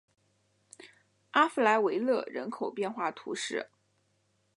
[1.29, 3.69] 阿弗莱维勒人口变化图示